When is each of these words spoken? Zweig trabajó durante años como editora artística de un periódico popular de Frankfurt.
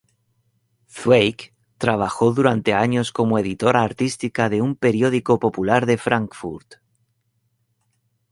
Zweig 0.89 1.53
trabajó 1.77 2.33
durante 2.33 2.73
años 2.73 3.11
como 3.11 3.37
editora 3.37 3.83
artística 3.83 4.49
de 4.49 4.59
un 4.63 4.75
periódico 4.75 5.37
popular 5.37 5.85
de 5.85 5.99
Frankfurt. 5.99 6.77